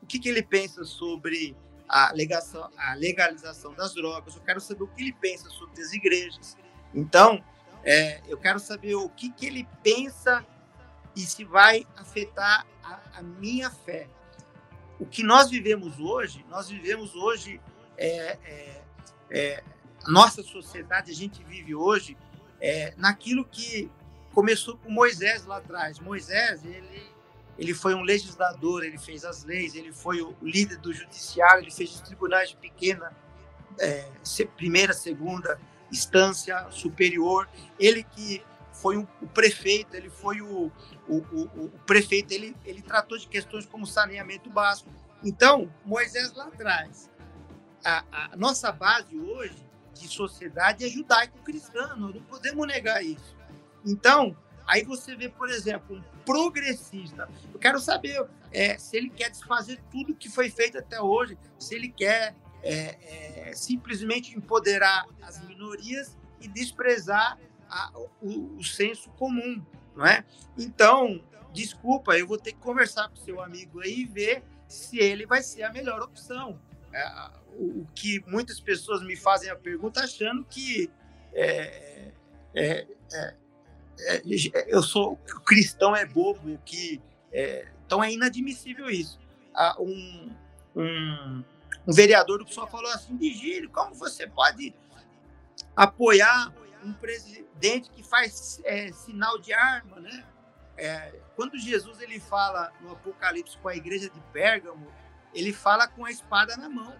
O 0.00 0.06
que, 0.06 0.20
que 0.20 0.28
ele 0.28 0.44
pensa 0.44 0.84
sobre 0.84 1.56
a, 1.88 2.12
legação, 2.12 2.70
a 2.78 2.94
legalização 2.94 3.74
das 3.74 3.92
drogas? 3.92 4.36
Eu 4.36 4.42
quero 4.42 4.60
saber 4.60 4.84
o 4.84 4.86
que 4.86 5.02
ele 5.02 5.12
pensa 5.14 5.50
sobre 5.50 5.82
as 5.82 5.92
igrejas. 5.92 6.56
Então, 6.94 7.42
é, 7.84 8.20
eu 8.28 8.38
quero 8.38 8.58
saber 8.58 8.94
o 8.94 9.08
que, 9.08 9.30
que 9.30 9.46
ele 9.46 9.68
pensa 9.82 10.44
e 11.16 11.20
se 11.20 11.44
vai 11.44 11.86
afetar 11.96 12.66
a, 12.82 13.00
a, 13.14 13.22
minha 13.22 13.70
fé. 13.70 14.08
O 14.98 15.06
que 15.06 15.22
nós 15.22 15.50
vivemos 15.50 15.98
hoje, 15.98 16.44
nós 16.48 16.68
vivemos 16.68 17.14
hoje, 17.14 17.60
é, 17.96 18.38
é, 18.44 18.82
é 19.30 19.64
nossa 20.06 20.42
sociedade, 20.42 21.10
a 21.10 21.14
gente 21.14 21.42
vive 21.44 21.74
hoje 21.74 22.16
é, 22.60 22.94
naquilo 22.96 23.44
que 23.44 23.90
começou 24.32 24.76
com 24.78 24.90
Moisés 24.90 25.44
lá 25.44 25.58
atrás. 25.58 25.98
Moisés, 25.98 26.64
ele, 26.64 27.10
ele 27.58 27.74
foi 27.74 27.94
um 27.94 28.02
legislador, 28.02 28.84
ele 28.84 28.98
fez 28.98 29.24
as 29.24 29.44
leis, 29.44 29.74
ele 29.74 29.92
foi 29.92 30.22
o 30.22 30.36
líder 30.40 30.78
do 30.78 30.92
judiciário, 30.92 31.62
ele 31.62 31.70
fez 31.70 31.94
os 31.94 32.00
tribunais 32.00 32.50
de 32.50 32.56
pequena, 32.56 33.12
é, 33.78 34.08
primeira, 34.56 34.92
segunda, 34.92 35.60
instância 35.92 36.68
superior, 36.70 37.48
ele 37.78 38.02
que 38.02 38.42
foi 38.72 38.96
o, 38.96 39.06
o 39.20 39.28
prefeito, 39.28 39.94
ele 39.94 40.10
foi 40.10 40.40
o, 40.40 40.72
o, 41.06 41.16
o, 41.16 41.70
prefeito, 41.86 42.32
ele, 42.32 42.56
ele 42.64 42.82
tratou 42.82 43.16
de 43.16 43.28
questões 43.28 43.66
como 43.66 43.86
saneamento 43.86 44.50
básico. 44.50 44.90
Então, 45.22 45.72
Moisés 45.84 46.32
lá 46.32 46.46
atrás, 46.46 47.08
a, 47.84 48.32
a 48.32 48.36
nossa 48.36 48.72
base 48.72 49.16
hoje 49.16 49.62
de 49.94 50.08
sociedade 50.08 50.84
é 50.84 50.88
judaico-cristã, 50.88 51.94
nós 51.96 52.14
não 52.14 52.22
podemos 52.22 52.66
negar 52.66 53.04
isso. 53.04 53.36
Então, 53.84 54.36
aí 54.66 54.82
você 54.84 55.14
vê, 55.14 55.28
por 55.28 55.48
exemplo, 55.48 55.96
um 55.96 56.02
progressista. 56.24 57.28
Eu 57.52 57.60
quero 57.60 57.78
saber 57.78 58.26
é, 58.50 58.78
se 58.78 58.96
ele 58.96 59.10
quer 59.10 59.30
desfazer 59.30 59.80
tudo 59.90 60.14
que 60.14 60.28
foi 60.28 60.50
feito 60.50 60.78
até 60.78 61.00
hoje, 61.00 61.38
se 61.58 61.74
ele 61.74 61.88
quer 61.88 62.34
é, 62.62 63.48
é, 63.48 63.52
simplesmente 63.54 64.36
empoderar 64.36 65.06
as 65.22 65.44
minorias 65.46 66.16
e 66.40 66.48
desprezar 66.48 67.38
a, 67.68 67.90
o, 68.20 68.56
o 68.58 68.64
senso 68.64 69.10
comum, 69.10 69.64
não 69.96 70.06
é? 70.06 70.24
Então, 70.56 71.22
desculpa, 71.52 72.16
eu 72.16 72.26
vou 72.26 72.38
ter 72.38 72.52
que 72.52 72.58
conversar 72.58 73.08
com 73.08 73.16
seu 73.16 73.40
amigo 73.40 73.80
aí 73.80 74.00
e 74.00 74.04
ver 74.04 74.42
se 74.68 74.98
ele 74.98 75.26
vai 75.26 75.42
ser 75.42 75.64
a 75.64 75.72
melhor 75.72 76.00
opção. 76.00 76.58
É, 76.92 77.30
o, 77.58 77.86
que 77.94 78.22
muitas 78.26 78.60
pessoas 78.60 79.02
me 79.02 79.16
fazem 79.16 79.50
a 79.50 79.56
pergunta 79.56 80.00
achando 80.00 80.44
que 80.44 80.90
é, 81.34 82.12
é, 82.54 82.86
é, 83.12 84.22
eu 84.66 84.82
sou 84.82 85.16
cristão 85.44 85.94
é 85.94 86.04
bobo, 86.04 86.58
que 86.64 87.00
então 87.86 88.02
é 88.02 88.12
inadmissível 88.12 88.90
isso. 88.90 89.18
Ah, 89.54 89.76
um, 89.78 90.30
um, 90.74 91.44
um 91.86 91.92
vereador 91.92 92.38
do 92.38 92.44
PSOL 92.44 92.66
falou 92.66 92.90
assim, 92.92 93.16
Vigílio, 93.16 93.70
como 93.70 93.94
você 93.94 94.26
pode 94.26 94.74
apoiar 95.74 96.52
um 96.84 96.92
presidente 96.92 97.90
que 97.90 98.02
faz 98.02 98.60
é, 98.64 98.92
sinal 98.92 99.38
de 99.38 99.52
arma, 99.52 100.00
né? 100.00 100.24
É, 100.76 101.14
quando 101.36 101.58
Jesus 101.58 102.00
ele 102.00 102.18
fala 102.18 102.72
no 102.80 102.92
Apocalipse 102.92 103.56
com 103.58 103.68
a 103.68 103.76
igreja 103.76 104.08
de 104.08 104.20
Pérgamo, 104.32 104.86
ele 105.34 105.52
fala 105.52 105.86
com 105.86 106.04
a 106.04 106.10
espada 106.10 106.56
na 106.56 106.68
mão, 106.68 106.94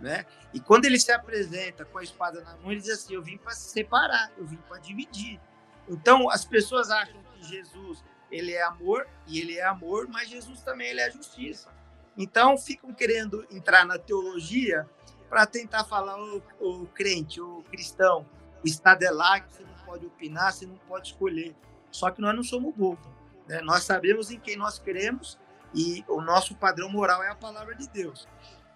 né? 0.00 0.26
E 0.52 0.60
quando 0.60 0.84
ele 0.84 0.98
se 0.98 1.12
apresenta 1.12 1.84
com 1.84 1.98
a 1.98 2.02
espada 2.02 2.42
na 2.42 2.56
mão, 2.56 2.72
ele 2.72 2.80
diz 2.80 2.90
assim: 2.90 3.14
"Eu 3.14 3.22
vim 3.22 3.36
para 3.36 3.52
separar, 3.52 4.30
eu 4.36 4.46
vim 4.46 4.58
para 4.68 4.78
dividir". 4.78 5.40
Então 5.88 6.28
as 6.30 6.44
pessoas 6.44 6.90
acham 6.90 7.22
que 7.34 7.44
Jesus 7.44 8.02
ele 8.30 8.52
é 8.52 8.62
amor 8.62 9.06
e 9.26 9.40
ele 9.40 9.56
é 9.56 9.64
amor, 9.64 10.08
mas 10.08 10.28
Jesus 10.28 10.62
também 10.62 10.88
ele 10.88 11.00
é 11.00 11.10
justiça. 11.10 11.70
Então 12.16 12.56
ficam 12.56 12.92
querendo 12.92 13.46
entrar 13.50 13.84
na 13.84 13.98
teologia 13.98 14.88
para 15.28 15.44
tentar 15.46 15.84
falar 15.84 16.16
o, 16.18 16.42
o 16.60 16.86
crente, 16.86 17.40
o 17.40 17.62
cristão, 17.70 18.26
o 18.64 18.66
estado 18.66 19.02
é 19.02 19.10
lá 19.10 19.40
que 19.40 19.52
você 19.52 19.62
não 19.62 19.74
pode 19.84 20.06
opinar, 20.06 20.52
você 20.52 20.66
não 20.66 20.76
pode 20.88 21.08
escolher. 21.08 21.54
Só 21.90 22.10
que 22.10 22.20
nós 22.20 22.34
não 22.34 22.42
somos 22.42 22.74
bobos. 22.74 23.06
Né? 23.46 23.60
Nós 23.60 23.84
sabemos 23.84 24.30
em 24.30 24.38
quem 24.38 24.56
nós 24.56 24.78
queremos 24.78 25.38
e 25.74 26.04
o 26.08 26.20
nosso 26.20 26.54
padrão 26.56 26.88
moral 26.88 27.22
é 27.22 27.28
a 27.28 27.34
palavra 27.34 27.74
de 27.74 27.88
Deus. 27.88 28.26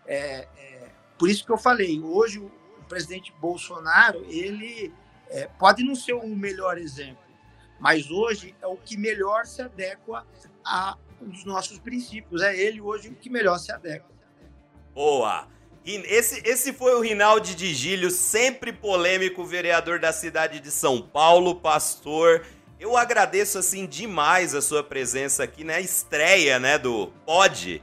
É, 0.06 0.48
é, 0.56 0.90
por 1.18 1.28
isso 1.28 1.44
que 1.44 1.52
eu 1.52 1.58
falei, 1.58 2.00
hoje 2.00 2.38
o, 2.38 2.46
o 2.46 2.84
presidente 2.88 3.32
Bolsonaro, 3.40 4.24
ele 4.28 4.92
é, 5.28 5.46
pode 5.58 5.82
não 5.82 5.94
ser 5.94 6.12
o 6.12 6.36
melhor 6.36 6.78
exemplo, 6.78 7.22
mas 7.78 8.10
hoje 8.10 8.54
é 8.60 8.66
o 8.66 8.76
que 8.76 8.96
melhor 8.96 9.46
se 9.46 9.62
adequa 9.62 10.26
a 10.64 10.96
dos 11.26 11.44
nossos 11.44 11.78
princípios. 11.78 12.42
É 12.42 12.56
ele 12.56 12.80
hoje 12.80 13.08
o 13.08 13.14
que 13.14 13.30
melhor 13.30 13.58
se 13.58 13.72
adequa. 13.72 14.10
Boa! 14.94 15.46
Esse, 15.84 16.46
esse 16.46 16.72
foi 16.72 16.94
o 16.94 17.00
Rinaldi 17.00 17.54
de 17.54 17.72
Gílio, 17.72 18.10
sempre 18.10 18.70
polêmico, 18.72 19.44
vereador 19.44 19.98
da 19.98 20.12
cidade 20.12 20.60
de 20.60 20.70
São 20.70 21.00
Paulo, 21.00 21.54
pastor. 21.54 22.44
Eu 22.78 22.96
agradeço 22.96 23.58
assim 23.58 23.86
demais 23.86 24.54
a 24.54 24.60
sua 24.60 24.82
presença 24.82 25.42
aqui 25.42 25.64
na 25.64 25.80
estreia, 25.80 26.58
né, 26.58 26.78
do 26.78 27.08
Pod, 27.24 27.82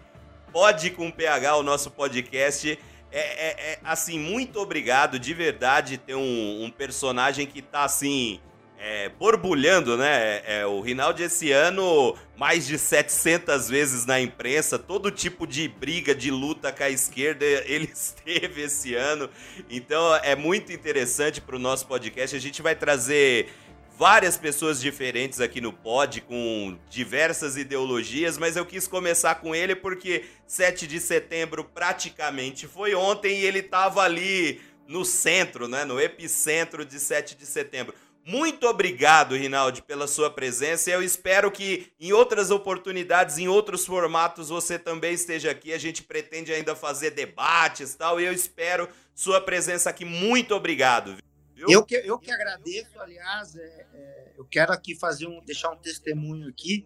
Pod 0.52 0.92
com 0.92 1.12
PH, 1.12 1.56
o 1.56 1.64
nosso 1.64 1.90
podcast. 1.90 2.80
É, 3.12 3.20
é, 3.20 3.74
é 3.74 3.80
assim, 3.84 4.20
muito 4.20 4.60
obrigado 4.60 5.18
de 5.18 5.34
verdade 5.34 5.98
ter 5.98 6.16
um, 6.16 6.64
um 6.64 6.70
personagem 6.70 7.48
que 7.48 7.62
tá 7.62 7.84
assim 7.84 8.40
é, 8.80 9.10
borbulhando, 9.10 9.98
né? 9.98 10.42
É, 10.46 10.60
é, 10.60 10.66
o 10.66 10.80
Rinaldi 10.82 11.24
esse 11.24 11.52
ano, 11.52 12.16
mais 12.38 12.68
de 12.68 12.78
700 12.78 13.68
vezes 13.68 14.06
na 14.06 14.22
imprensa, 14.22 14.78
todo 14.78 15.10
tipo 15.10 15.48
de 15.48 15.68
briga, 15.68 16.14
de 16.14 16.30
luta 16.30 16.72
com 16.72 16.84
a 16.84 16.90
esquerda, 16.90 17.46
ele 17.66 17.90
esteve 17.92 18.62
esse 18.62 18.94
ano. 18.96 19.30
Então 19.70 20.16
é 20.18 20.36
muito 20.36 20.72
interessante 20.72 21.42
para 21.42 21.56
o 21.56 21.60
nosso 21.60 21.88
podcast. 21.88 22.36
A 22.36 22.40
gente 22.40 22.62
vai 22.62 22.76
trazer 22.76 23.50
várias 23.98 24.38
pessoas 24.38 24.80
diferentes 24.80 25.42
aqui 25.42 25.60
no 25.60 25.74
pod, 25.74 26.22
com 26.22 26.78
diversas 26.88 27.58
ideologias, 27.58 28.38
mas 28.38 28.56
eu 28.56 28.64
quis 28.64 28.88
começar 28.88 29.36
com 29.36 29.56
ele 29.56 29.76
porque 29.76 30.26
7 30.46 30.86
de 30.86 31.00
setembro 31.00 31.64
praticamente 31.64 32.68
foi 32.68 32.94
ontem 32.94 33.40
e 33.40 33.46
ele 33.46 33.60
estava 33.60 34.04
ali 34.04 34.62
no 34.88 35.04
centro, 35.04 35.68
né? 35.68 35.84
No 35.84 36.00
epicentro 36.00 36.86
de 36.86 37.00
7 37.00 37.36
de 37.36 37.46
setembro. 37.46 37.94
Muito 38.28 38.68
obrigado, 38.68 39.38
Rinaldi, 39.38 39.82
pela 39.82 40.06
sua 40.06 40.30
presença. 40.30 40.92
Eu 40.92 41.02
espero 41.02 41.50
que 41.50 41.94
em 41.98 42.12
outras 42.12 42.52
oportunidades, 42.52 43.38
em 43.38 43.48
outros 43.48 43.86
formatos, 43.86 44.50
você 44.50 44.78
também 44.78 45.14
esteja 45.14 45.50
aqui. 45.50 45.72
A 45.72 45.78
gente 45.78 46.04
pretende 46.04 46.52
ainda 46.52 46.76
fazer 46.76 47.12
debates 47.12 47.96
tal. 47.96 48.20
E 48.20 48.26
eu 48.26 48.34
espero 48.34 48.90
sua 49.16 49.40
presença 49.40 49.90
aqui. 49.90 50.04
Muito 50.04 50.54
obrigado. 50.54 51.16
Viu? 51.56 51.68
Eu, 51.70 51.86
que, 51.86 51.96
eu 51.96 52.20
que 52.20 52.30
agradeço, 52.30 53.00
aliás, 53.00 53.56
é, 53.56 53.88
é, 53.94 54.32
eu 54.38 54.44
quero 54.44 54.74
aqui 54.74 54.94
fazer 54.94 55.26
um, 55.26 55.40
deixar 55.46 55.72
um 55.72 55.78
testemunho 55.78 56.50
aqui, 56.50 56.86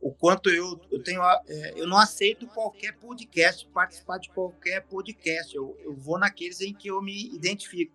o 0.00 0.10
quanto 0.12 0.50
eu, 0.50 0.80
eu 0.90 1.00
tenho. 1.04 1.22
É, 1.46 1.74
eu 1.76 1.86
não 1.86 1.98
aceito 1.98 2.48
qualquer 2.48 2.94
podcast, 2.94 3.64
participar 3.72 4.18
de 4.18 4.28
qualquer 4.30 4.80
podcast. 4.88 5.54
Eu, 5.54 5.78
eu 5.84 5.94
vou 5.94 6.18
naqueles 6.18 6.60
em 6.60 6.74
que 6.74 6.88
eu 6.88 7.00
me 7.00 7.32
identifico. 7.32 7.94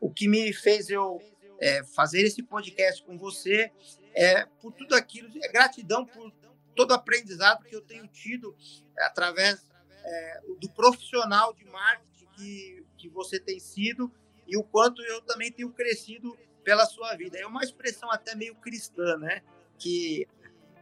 O 0.00 0.10
que 0.10 0.26
me 0.26 0.52
fez 0.52 0.90
eu 0.90 1.20
é, 1.60 1.84
fazer 1.84 2.22
esse 2.22 2.42
podcast 2.42 3.02
com 3.04 3.18
você, 3.18 3.70
é, 4.14 4.46
por 4.60 4.72
tudo 4.72 4.94
aquilo, 4.94 5.28
é 5.42 5.48
gratidão 5.48 6.04
por 6.04 6.32
todo 6.74 6.90
o 6.90 6.94
aprendizado 6.94 7.64
que 7.64 7.74
eu 7.74 7.80
tenho 7.80 8.06
tido 8.08 8.54
através 8.98 9.70
é, 10.04 10.40
do 10.60 10.68
profissional 10.70 11.52
de 11.54 11.64
marketing 11.64 12.26
que, 12.36 12.86
que 12.96 13.08
você 13.08 13.38
tem 13.38 13.58
sido 13.58 14.10
e 14.46 14.56
o 14.56 14.62
quanto 14.62 15.02
eu 15.02 15.22
também 15.22 15.50
tenho 15.50 15.70
crescido 15.72 16.36
pela 16.62 16.84
sua 16.86 17.14
vida. 17.16 17.38
É 17.38 17.46
uma 17.46 17.62
expressão 17.62 18.10
até 18.10 18.34
meio 18.34 18.54
cristã, 18.56 19.16
né? 19.18 19.42
Que 19.78 20.26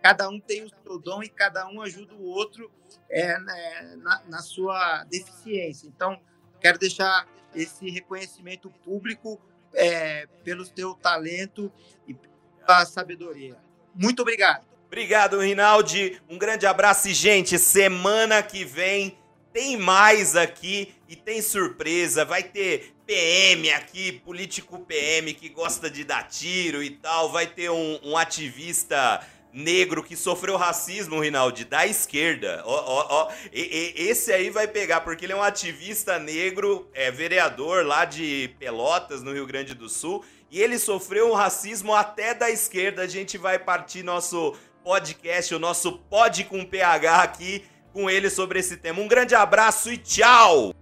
cada 0.02 0.28
um 0.28 0.40
tem 0.40 0.64
o 0.64 0.70
seu 0.82 0.98
dom 0.98 1.22
e 1.22 1.28
cada 1.28 1.68
um 1.68 1.80
ajuda 1.80 2.14
o 2.14 2.24
outro 2.24 2.70
é, 3.08 3.38
né, 3.38 3.96
na, 3.98 4.22
na 4.24 4.38
sua 4.38 5.04
deficiência. 5.04 5.86
Então, 5.86 6.20
quero 6.60 6.78
deixar 6.78 7.28
esse 7.54 7.88
reconhecimento 7.90 8.70
público 8.84 9.40
é, 9.74 10.26
pelo 10.44 10.66
teu 10.66 10.94
talento 10.94 11.72
e 12.06 12.14
pela 12.14 12.84
sabedoria. 12.86 13.56
Muito 13.94 14.22
obrigado. 14.22 14.66
Obrigado, 14.86 15.40
Rinaldi. 15.40 16.20
Um 16.28 16.36
grande 16.36 16.66
abraço 16.66 17.08
e, 17.08 17.14
gente, 17.14 17.58
semana 17.58 18.42
que 18.42 18.64
vem 18.64 19.16
tem 19.52 19.76
mais 19.76 20.36
aqui 20.36 20.94
e 21.08 21.16
tem 21.16 21.40
surpresa. 21.40 22.24
Vai 22.24 22.42
ter 22.42 22.94
PM 23.06 23.70
aqui, 23.72 24.12
político 24.12 24.78
PM 24.80 25.34
que 25.34 25.48
gosta 25.48 25.90
de 25.90 26.04
dar 26.04 26.28
tiro 26.28 26.82
e 26.82 26.90
tal. 26.90 27.30
Vai 27.30 27.46
ter 27.46 27.70
um, 27.70 28.00
um 28.02 28.16
ativista 28.16 29.26
negro 29.52 30.02
que 30.02 30.16
sofreu 30.16 30.56
racismo, 30.56 31.20
Rinaldi, 31.20 31.64
da 31.64 31.86
esquerda. 31.86 32.62
Ó, 32.64 32.74
ó, 32.74 33.06
ó. 33.10 33.32
E, 33.52 33.94
e, 33.96 34.08
esse 34.08 34.32
aí 34.32 34.50
vai 34.50 34.66
pegar, 34.66 35.02
porque 35.02 35.26
ele 35.26 35.32
é 35.32 35.36
um 35.36 35.42
ativista 35.42 36.18
negro, 36.18 36.88
é 36.94 37.10
vereador 37.10 37.84
lá 37.84 38.04
de 38.04 38.54
Pelotas, 38.58 39.22
no 39.22 39.32
Rio 39.32 39.46
Grande 39.46 39.74
do 39.74 39.88
Sul, 39.88 40.24
e 40.50 40.60
ele 40.60 40.78
sofreu 40.78 41.30
um 41.30 41.34
racismo 41.34 41.94
até 41.94 42.34
da 42.34 42.50
esquerda. 42.50 43.02
A 43.02 43.06
gente 43.06 43.36
vai 43.36 43.58
partir 43.58 44.02
nosso 44.02 44.56
podcast, 44.82 45.54
o 45.54 45.58
nosso 45.58 45.98
Pod 45.98 46.44
com 46.44 46.64
PH 46.64 47.22
aqui 47.22 47.64
com 47.92 48.08
ele 48.08 48.30
sobre 48.30 48.58
esse 48.58 48.76
tema. 48.76 49.00
Um 49.00 49.08
grande 49.08 49.34
abraço 49.34 49.92
e 49.92 49.98
tchau! 49.98 50.74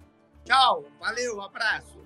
Tchau, 0.45 0.85
valeu, 0.99 1.41
abraço. 1.41 2.00